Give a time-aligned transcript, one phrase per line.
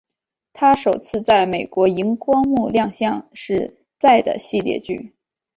[0.51, 5.13] 她首次在美国萤光幕亮相是在的系列剧。